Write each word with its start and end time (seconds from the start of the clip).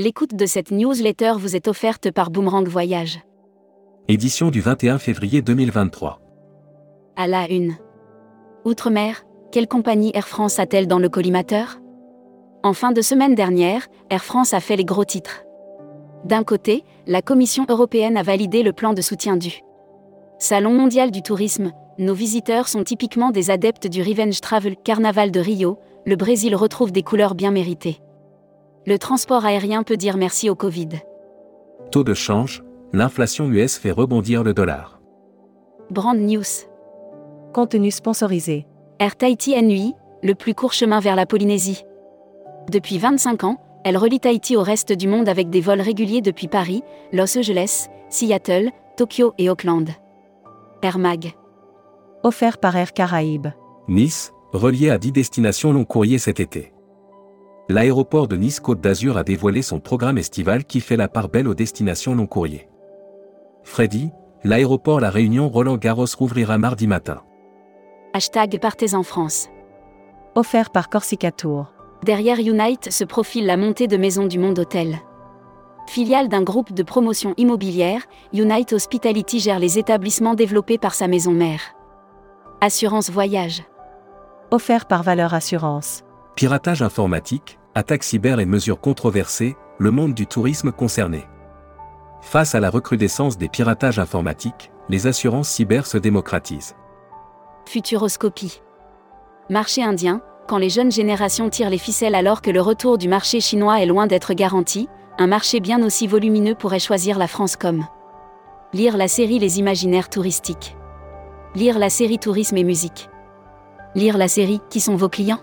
L'écoute 0.00 0.36
de 0.36 0.46
cette 0.46 0.70
newsletter 0.70 1.32
vous 1.38 1.56
est 1.56 1.66
offerte 1.66 2.12
par 2.12 2.30
Boomerang 2.30 2.68
Voyage. 2.68 3.18
Édition 4.06 4.52
du 4.52 4.60
21 4.60 5.00
février 5.00 5.42
2023. 5.42 6.20
À 7.16 7.26
la 7.26 7.50
une. 7.50 7.74
Outre-mer, 8.64 9.24
quelle 9.50 9.66
compagnie 9.66 10.12
Air 10.14 10.28
France 10.28 10.60
a-t-elle 10.60 10.86
dans 10.86 11.00
le 11.00 11.08
collimateur? 11.08 11.80
En 12.62 12.74
fin 12.74 12.92
de 12.92 13.02
semaine 13.02 13.34
dernière, 13.34 13.88
Air 14.08 14.22
France 14.22 14.54
a 14.54 14.60
fait 14.60 14.76
les 14.76 14.84
gros 14.84 15.04
titres. 15.04 15.42
D'un 16.24 16.44
côté, 16.44 16.84
la 17.08 17.20
Commission 17.20 17.66
européenne 17.68 18.16
a 18.16 18.22
validé 18.22 18.62
le 18.62 18.72
plan 18.72 18.92
de 18.92 19.02
soutien 19.02 19.36
du 19.36 19.50
Salon 20.38 20.74
mondial 20.74 21.10
du 21.10 21.22
tourisme. 21.22 21.72
Nos 21.98 22.14
visiteurs 22.14 22.68
sont 22.68 22.84
typiquement 22.84 23.32
des 23.32 23.50
adeptes 23.50 23.88
du 23.88 24.00
Revenge 24.00 24.40
Travel 24.40 24.76
Carnaval 24.76 25.32
de 25.32 25.40
Rio. 25.40 25.80
Le 26.06 26.14
Brésil 26.14 26.54
retrouve 26.54 26.92
des 26.92 27.02
couleurs 27.02 27.34
bien 27.34 27.50
méritées. 27.50 27.98
Le 28.88 28.98
transport 28.98 29.44
aérien 29.44 29.82
peut 29.82 29.98
dire 29.98 30.16
merci 30.16 30.48
au 30.48 30.54
Covid. 30.54 30.88
Taux 31.90 32.04
de 32.04 32.14
change, 32.14 32.64
l'inflation 32.94 33.46
US 33.50 33.76
fait 33.76 33.90
rebondir 33.90 34.42
le 34.42 34.54
dollar. 34.54 34.98
Brand 35.90 36.16
News. 36.16 36.64
Contenu 37.52 37.90
sponsorisé. 37.90 38.66
Air 38.98 39.16
Tahiti 39.16 39.62
NUI, 39.62 39.92
le 40.22 40.34
plus 40.34 40.54
court 40.54 40.72
chemin 40.72 41.00
vers 41.00 41.16
la 41.16 41.26
Polynésie. 41.26 41.84
Depuis 42.72 42.96
25 42.96 43.44
ans, 43.44 43.58
elle 43.84 43.98
relie 43.98 44.20
Tahiti 44.20 44.56
au 44.56 44.62
reste 44.62 44.94
du 44.94 45.06
monde 45.06 45.28
avec 45.28 45.50
des 45.50 45.60
vols 45.60 45.82
réguliers 45.82 46.22
depuis 46.22 46.48
Paris, 46.48 46.82
Los 47.12 47.36
Angeles, 47.36 47.88
Seattle, 48.08 48.70
Tokyo 48.96 49.34
et 49.36 49.50
Auckland. 49.50 49.90
Air 50.80 50.98
Mag. 50.98 51.34
Offert 52.22 52.56
par 52.56 52.74
Air 52.74 52.94
Caraïbes. 52.94 53.48
Nice, 53.86 54.32
relié 54.54 54.88
à 54.88 54.96
10 54.96 55.12
destinations 55.12 55.74
long 55.74 55.84
courrier 55.84 56.16
cet 56.16 56.40
été. 56.40 56.72
L'aéroport 57.70 58.28
de 58.28 58.36
Nice-Côte 58.36 58.80
d'Azur 58.80 59.18
a 59.18 59.24
dévoilé 59.24 59.60
son 59.60 59.78
programme 59.78 60.16
estival 60.16 60.64
qui 60.64 60.80
fait 60.80 60.96
la 60.96 61.06
part 61.06 61.28
belle 61.28 61.46
aux 61.46 61.54
destinations 61.54 62.14
long 62.14 62.26
courrier. 62.26 62.66
Freddy, 63.62 64.10
l'aéroport 64.42 65.00
La 65.00 65.10
Réunion 65.10 65.50
Roland 65.50 65.76
Garros 65.76 66.06
rouvrira 66.16 66.56
mardi 66.56 66.86
matin. 66.86 67.20
Hashtag 68.14 68.58
Partez 68.58 68.94
en 68.94 69.02
France. 69.02 69.48
Offert 70.34 70.70
par 70.70 70.88
Corsica 70.88 71.30
Tour. 71.30 71.66
Derrière 72.04 72.38
Unite 72.38 72.90
se 72.90 73.04
profile 73.04 73.44
la 73.44 73.58
montée 73.58 73.86
de 73.86 73.98
Maison 73.98 74.26
du 74.26 74.38
Monde 74.38 74.60
Hôtel. 74.60 75.00
Filiale 75.86 76.28
d'un 76.28 76.42
groupe 76.42 76.72
de 76.72 76.82
promotion 76.82 77.34
immobilière, 77.36 78.00
Unite 78.32 78.72
Hospitality 78.72 79.40
gère 79.40 79.58
les 79.58 79.78
établissements 79.78 80.34
développés 80.34 80.78
par 80.78 80.94
sa 80.94 81.06
maison 81.06 81.32
mère. 81.32 81.60
Assurance 82.62 83.10
voyage. 83.10 83.62
Offert 84.50 84.86
par 84.86 85.02
Valeur 85.02 85.34
Assurance. 85.34 86.02
Piratage 86.38 86.82
informatique, 86.82 87.58
attaques 87.74 88.04
cyber 88.04 88.38
et 88.38 88.46
mesures 88.46 88.80
controversées, 88.80 89.56
le 89.78 89.90
monde 89.90 90.14
du 90.14 90.28
tourisme 90.28 90.70
concerné. 90.70 91.26
Face 92.20 92.54
à 92.54 92.60
la 92.60 92.70
recrudescence 92.70 93.38
des 93.38 93.48
piratages 93.48 93.98
informatiques, 93.98 94.70
les 94.88 95.08
assurances 95.08 95.48
cyber 95.48 95.84
se 95.84 95.98
démocratisent. 95.98 96.76
Futuroscopie. 97.66 98.62
Marché 99.50 99.82
indien, 99.82 100.22
quand 100.46 100.58
les 100.58 100.70
jeunes 100.70 100.92
générations 100.92 101.50
tirent 101.50 101.70
les 101.70 101.76
ficelles 101.76 102.14
alors 102.14 102.40
que 102.40 102.52
le 102.52 102.60
retour 102.60 102.98
du 102.98 103.08
marché 103.08 103.40
chinois 103.40 103.82
est 103.82 103.86
loin 103.86 104.06
d'être 104.06 104.32
garanti, 104.32 104.88
un 105.18 105.26
marché 105.26 105.58
bien 105.58 105.84
aussi 105.84 106.06
volumineux 106.06 106.54
pourrait 106.54 106.78
choisir 106.78 107.18
la 107.18 107.26
France 107.26 107.56
comme. 107.56 107.84
Lire 108.72 108.96
la 108.96 109.08
série 109.08 109.40
Les 109.40 109.58
imaginaires 109.58 110.08
touristiques. 110.08 110.76
Lire 111.56 111.80
la 111.80 111.90
série 111.90 112.20
Tourisme 112.20 112.58
et 112.58 112.64
musique. 112.64 113.10
Lire 113.96 114.16
la 114.16 114.28
série 114.28 114.60
Qui 114.70 114.78
sont 114.78 114.94
vos 114.94 115.08
clients? 115.08 115.40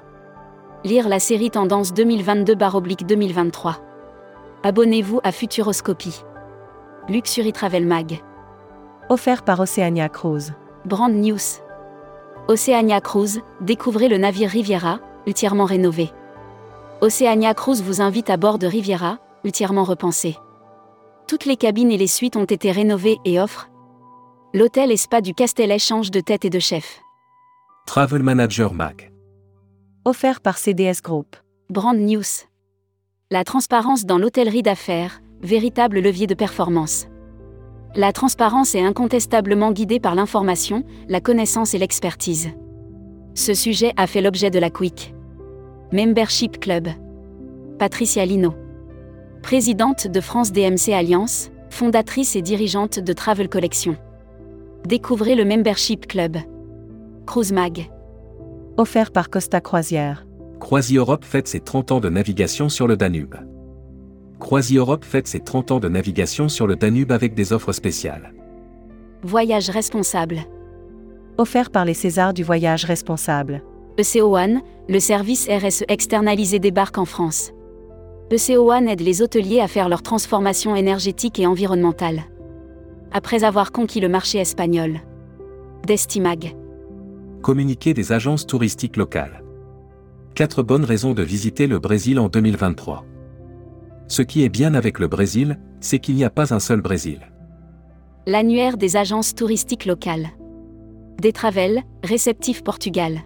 Lire 0.86 1.09
la 1.09 1.19
série 1.19 1.50
Tendance 1.50 1.94
2022-2023. 1.95 3.78
Abonnez-vous 4.61 5.19
à 5.23 5.31
Futuroscopie. 5.31 6.22
Luxury 7.09 7.51
Travel 7.53 7.88
Mag. 7.88 8.22
Offert 9.09 9.41
par 9.41 9.59
Oceania 9.59 10.09
Cruise. 10.09 10.53
Brand 10.85 11.12
News. 11.12 11.40
Oceania 12.47 13.01
Cruise, 13.01 13.41
découvrez 13.62 14.09
le 14.09 14.18
navire 14.18 14.51
Riviera, 14.51 15.00
entièrement 15.28 15.66
rénové. 15.66 16.12
Oceania 17.01 17.56
Cruise 17.56 17.81
vous 17.81 18.00
invite 18.00 18.29
à 18.29 18.38
bord 18.38 18.59
de 18.59 18.68
Riviera, 18.68 19.18
entièrement 19.44 19.85
repensé. 19.85 20.38
Toutes 21.28 21.45
les 21.45 21.57
cabines 21.57 21.90
et 21.90 21.97
les 21.97 22.06
suites 22.06 22.38
ont 22.38 22.45
été 22.45 22.69
rénovées 22.69 23.18
et 23.25 23.40
offrent. 23.40 23.72
L'hôtel 24.53 24.91
et 24.91 24.97
spa 24.97 25.22
du 25.22 25.34
Castellet 25.34 25.79
change 25.79 26.12
de 26.12 26.19
tête 26.19 26.45
et 26.45 26.51
de 26.51 26.59
chef. 26.59 27.01
Travel 27.88 28.22
Manager 28.22 28.72
Mag. 28.72 29.14
Offert 30.07 30.39
par 30.39 30.59
CDS 30.59 31.01
Group. 31.03 31.35
Brand 31.71 31.97
News. 31.97 32.45
La 33.31 33.43
transparence 33.43 34.05
dans 34.05 34.19
l'hôtellerie 34.19 34.61
d'affaires, 34.61 35.19
véritable 35.41 35.99
levier 35.99 36.27
de 36.27 36.35
performance. 36.35 37.07
La 37.95 38.13
transparence 38.13 38.75
est 38.75 38.83
incontestablement 38.83 39.71
guidée 39.71 39.99
par 39.99 40.13
l'information, 40.13 40.83
la 41.09 41.21
connaissance 41.21 41.73
et 41.73 41.79
l'expertise. 41.79 42.51
Ce 43.33 43.55
sujet 43.55 43.94
a 43.97 44.05
fait 44.05 44.21
l'objet 44.21 44.51
de 44.51 44.59
la 44.59 44.69
Quick 44.69 45.15
Membership 45.91 46.59
Club. 46.59 46.88
Patricia 47.79 48.27
Lino. 48.27 48.53
Présidente 49.41 50.05
de 50.05 50.21
France 50.21 50.51
DMC 50.51 50.94
Alliance, 50.94 51.49
fondatrice 51.71 52.35
et 52.35 52.44
dirigeante 52.44 52.99
de 52.99 53.11
Travel 53.11 53.49
Collection. 53.49 53.97
Découvrez 54.85 55.33
le 55.33 55.45
Membership 55.45 56.05
Club. 56.05 56.38
Cruise 57.25 57.51
Mag. 57.51 57.89
Offert 58.78 59.12
par 59.12 59.30
Costa 59.30 59.62
Croisière. 59.62 60.28
Croisi 60.59 60.97
Europe 60.97 61.24
fête 61.24 61.47
ses 61.47 61.62
30 61.62 61.94
ans 61.94 62.00
de 62.02 62.09
navigation 62.09 62.68
sur 62.68 62.88
le 62.88 62.97
Danube. 62.97 63.36
Croisi 64.38 64.75
Europe 64.75 65.06
fête 65.06 65.28
ses 65.28 65.40
30 65.40 65.72
ans 65.72 65.80
de 65.80 65.88
navigation 65.88 66.50
sur 66.50 66.68
le 66.68 66.75
Danube 66.75 67.13
avec 67.13 67.36
des 67.36 67.53
offres 67.53 67.72
spéciales. 67.72 68.34
Voyage 69.24 69.69
responsable. 69.69 70.40
Offert 71.38 71.72
par 71.72 71.86
les 71.86 71.94
Césars 71.94 72.34
du 72.34 72.44
voyage 72.44 72.84
responsable. 72.84 73.63
ECO1, 73.97 74.59
le 74.90 75.00
service 75.00 75.47
RSE 75.47 75.86
externalisé 75.88 76.59
débarque 76.59 76.97
en 76.97 77.06
France. 77.06 77.53
ECO1 78.30 78.90
aide 78.90 79.00
les 79.00 79.22
hôteliers 79.22 79.62
à 79.62 79.69
faire 79.69 79.88
leur 79.88 80.02
transformation 80.02 80.75
énergétique 80.75 81.40
et 81.40 81.47
environnementale. 81.47 82.24
Après 83.13 83.46
avoir 83.46 83.72
conquis 83.72 84.02
le 84.02 84.09
marché 84.09 84.40
espagnol. 84.40 85.00
Destimag. 85.88 86.57
Communiqué 87.45 87.94
des 87.94 88.11
agences 88.11 88.47
touristiques 88.47 88.97
locales. 88.97 89.44
4 90.33 90.63
bonnes 90.63 90.83
raisons 90.83 91.13
de 91.13 91.22
visiter 91.22 91.67
le 91.67 91.78
Brésil 91.78 92.17
en 92.17 92.28
2023. 92.28 93.06
Ce 94.07 94.23
qui 94.23 94.44
est 94.44 94.50
bien 94.50 94.73
avec 94.73 94.97
le 94.97 95.07
Brésil, 95.07 95.59
c'est 95.79 96.00
qu'il 96.00 96.16
n'y 96.16 96.23
a 96.23 96.31
pas 96.31 96.56
un 96.56 96.59
seul 96.59 96.81
Brésil. 96.81 97.31
L'annuaire 98.25 98.78
des 98.78 98.97
agences 98.97 99.35
touristiques 99.35 99.85
locales. 99.85 100.29
Détravel, 101.22 101.83
Réceptif 102.03 102.63
Portugal. 102.63 103.19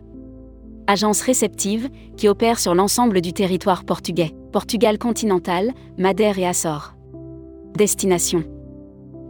Agence 0.85 1.21
réceptive, 1.21 1.87
qui 2.17 2.27
opère 2.27 2.59
sur 2.59 2.75
l'ensemble 2.75 3.21
du 3.21 3.31
territoire 3.31 3.85
portugais, 3.85 4.35
Portugal 4.51 4.97
continental, 4.97 5.71
Madère 5.97 6.37
et 6.37 6.45
Açores. 6.45 6.93
Destination. 7.77 8.43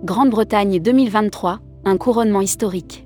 Grande-Bretagne 0.03 0.79
2023, 0.79 1.59
un 1.85 1.97
couronnement 1.97 2.41
historique. 2.41 3.05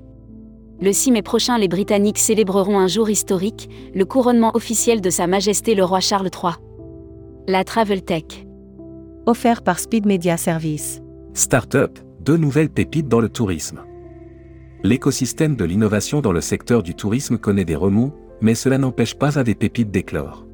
Le 0.80 0.92
6 0.92 1.12
mai 1.12 1.22
prochain, 1.22 1.56
les 1.56 1.68
Britanniques 1.68 2.18
célébreront 2.18 2.78
un 2.78 2.88
jour 2.88 3.08
historique, 3.08 3.68
le 3.94 4.04
couronnement 4.04 4.50
officiel 4.54 5.00
de 5.00 5.08
Sa 5.08 5.26
Majesté 5.26 5.74
le 5.74 5.84
roi 5.84 6.00
Charles 6.00 6.30
III. 6.34 6.54
La 7.46 7.62
Travel 7.62 8.02
Tech. 8.02 8.24
Offert 9.26 9.62
par 9.62 9.78
Speed 9.78 10.04
Media 10.04 10.36
Service. 10.36 11.00
Startup, 11.32 11.98
deux 12.20 12.36
nouvelles 12.36 12.70
pépites 12.70 13.08
dans 13.08 13.20
le 13.20 13.28
tourisme. 13.28 13.82
L'écosystème 14.82 15.56
de 15.56 15.64
l'innovation 15.64 16.20
dans 16.20 16.32
le 16.32 16.40
secteur 16.40 16.82
du 16.82 16.94
tourisme 16.94 17.38
connaît 17.38 17.64
des 17.64 17.76
remous, 17.76 18.12
mais 18.40 18.54
cela 18.54 18.76
n'empêche 18.76 19.14
pas 19.14 19.38
à 19.38 19.44
des 19.44 19.54
pépites 19.54 19.90
d'éclore. 19.90 20.44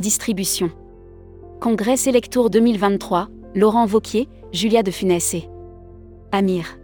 Distribution. 0.00 0.70
Congrès 1.60 1.96
Selectour 1.96 2.50
2023, 2.50 3.28
Laurent 3.54 3.86
Vauquier, 3.86 4.28
Julia 4.52 4.82
de 4.82 4.90
Funès 4.90 5.34
et 5.34 5.48
Amir. 6.32 6.78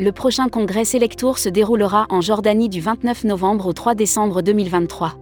Le 0.00 0.10
prochain 0.10 0.48
congrès 0.48 0.84
Selectour 0.84 1.38
se 1.38 1.48
déroulera 1.48 2.06
en 2.10 2.20
Jordanie 2.20 2.68
du 2.68 2.80
29 2.80 3.22
novembre 3.22 3.66
au 3.66 3.72
3 3.72 3.94
décembre 3.94 4.42
2023. 4.42 5.14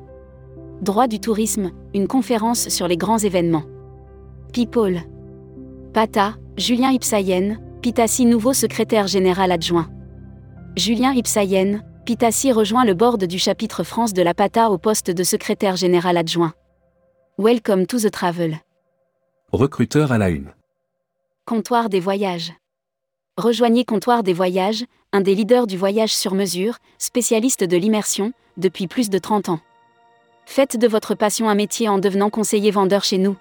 Droit 0.80 1.08
du 1.08 1.20
tourisme, 1.20 1.72
une 1.92 2.08
conférence 2.08 2.70
sur 2.70 2.88
les 2.88 2.96
grands 2.96 3.18
événements. 3.18 3.64
People. 4.54 5.02
Pata, 5.92 6.36
Julien 6.56 6.90
Ipsayen, 6.90 7.58
Pitassi 7.82 8.24
nouveau 8.24 8.54
secrétaire 8.54 9.08
général 9.08 9.52
adjoint. 9.52 9.90
Julien 10.74 11.12
Ipsayen, 11.12 11.82
Pitassi 12.06 12.50
rejoint 12.50 12.86
le 12.86 12.94
board 12.94 13.24
du 13.24 13.38
chapitre 13.38 13.84
France 13.84 14.14
de 14.14 14.22
la 14.22 14.32
PATA 14.32 14.70
au 14.70 14.78
poste 14.78 15.10
de 15.10 15.22
secrétaire 15.22 15.76
général 15.76 16.16
adjoint. 16.16 16.54
Welcome 17.36 17.86
to 17.86 17.98
the 17.98 18.10
travel. 18.10 18.56
Recruteur 19.52 20.12
à 20.12 20.18
la 20.18 20.30
une. 20.30 20.48
Comptoir 21.44 21.90
des 21.90 22.00
voyages. 22.00 22.54
Rejoignez 23.38 23.86
Comptoir 23.86 24.22
des 24.22 24.34
voyages, 24.34 24.84
un 25.14 25.22
des 25.22 25.34
leaders 25.34 25.66
du 25.66 25.78
voyage 25.78 26.14
sur 26.14 26.34
mesure, 26.34 26.76
spécialiste 26.98 27.64
de 27.64 27.78
l'immersion, 27.78 28.34
depuis 28.58 28.88
plus 28.88 29.08
de 29.08 29.16
30 29.16 29.48
ans. 29.48 29.60
Faites 30.44 30.76
de 30.76 30.86
votre 30.86 31.14
passion 31.14 31.48
un 31.48 31.54
métier 31.54 31.88
en 31.88 31.96
devenant 31.96 32.28
conseiller 32.28 32.70
vendeur 32.70 33.04
chez 33.04 33.16
nous. 33.16 33.36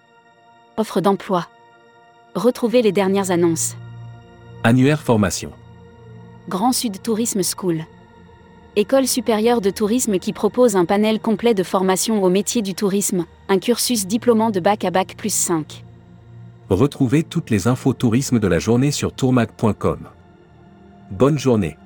Offre 0.78 1.02
d'emploi. 1.02 1.50
Retrouvez 2.36 2.82
les 2.82 2.94
dernières 2.94 3.32
annonces. 3.32 3.76
Annuaire 4.64 5.02
formation. 5.02 5.52
Grand 6.48 6.72
Sud 6.72 7.02
Tourisme 7.02 7.42
School. 7.44 7.84
École 8.78 9.10
supérieure 9.10 9.60
de 9.60 9.72
tourisme 9.72 10.20
qui 10.20 10.32
propose 10.32 10.78
un 10.78 10.86
panel 10.86 11.20
complet 11.20 11.54
de 11.54 11.64
formation 11.64 12.24
au 12.24 12.30
métier 12.30 12.62
du 12.62 12.76
tourisme, 12.76 13.26
un 13.50 13.60
cursus 13.60 14.08
diplômant 14.08 14.52
de 14.52 14.62
bac 14.62 14.86
à 14.86 14.90
bac 14.90 15.18
plus 15.18 15.34
5. 15.34 15.84
Retrouvez 16.72 17.24
toutes 17.24 17.50
les 17.50 17.68
infos 17.68 17.92
tourisme 17.94 18.40
de 18.40 18.48
la 18.48 18.58
journée 18.58 18.92
sur 18.92 19.12
tourmag.com. 19.12 20.08
Bonne 21.12 21.38
journée. 21.38 21.78